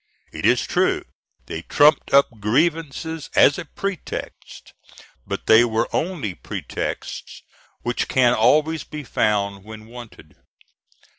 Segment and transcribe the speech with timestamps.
[0.31, 1.03] It is true
[1.45, 4.73] they trumped up grievances as a pretext,
[5.27, 7.43] but they were only pretexts
[7.83, 10.37] which can always be found when wanted.